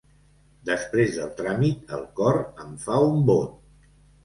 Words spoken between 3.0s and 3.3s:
un